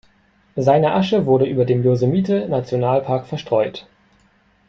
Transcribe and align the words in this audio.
Seine 0.55 0.93
Asche 0.93 1.27
wurde 1.27 1.45
über 1.45 1.63
dem 1.63 1.83
Yosemite-Nationalpark 1.83 3.27
verstreut. 3.27 3.85